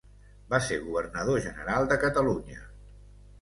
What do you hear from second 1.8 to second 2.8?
de Catalunya.